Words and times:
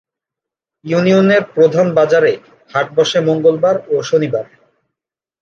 ইউনিয়নের 0.85 1.43
প্রধান 1.55 1.87
বাজারে 1.95 2.31
হাট 2.71 2.87
বসে 2.97 3.19
মঙ্গলবার 3.27 3.75
ও 3.87 3.95
শনিবার। 4.09 4.45